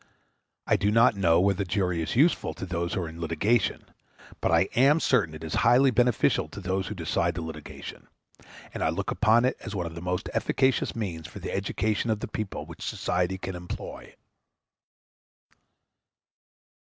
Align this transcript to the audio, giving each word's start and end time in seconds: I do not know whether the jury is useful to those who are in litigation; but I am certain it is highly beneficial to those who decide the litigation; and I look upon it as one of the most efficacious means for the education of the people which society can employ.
I 0.65 0.77
do 0.77 0.89
not 0.89 1.15
know 1.15 1.39
whether 1.39 1.57
the 1.57 1.63
jury 1.69 2.01
is 2.01 2.15
useful 2.15 2.55
to 2.55 2.65
those 2.65 2.95
who 2.95 3.01
are 3.03 3.07
in 3.07 3.21
litigation; 3.21 3.85
but 4.41 4.51
I 4.51 4.61
am 4.75 4.99
certain 4.99 5.35
it 5.35 5.43
is 5.43 5.53
highly 5.61 5.91
beneficial 5.91 6.47
to 6.47 6.59
those 6.59 6.87
who 6.87 6.95
decide 6.95 7.35
the 7.35 7.43
litigation; 7.43 8.07
and 8.73 8.81
I 8.83 8.89
look 8.89 9.11
upon 9.11 9.45
it 9.45 9.57
as 9.59 9.75
one 9.75 9.85
of 9.85 9.93
the 9.93 10.01
most 10.01 10.27
efficacious 10.33 10.95
means 10.95 11.27
for 11.27 11.37
the 11.37 11.53
education 11.53 12.09
of 12.09 12.19
the 12.19 12.27
people 12.27 12.65
which 12.65 12.81
society 12.81 13.37
can 13.37 13.53
employ. 13.55 14.15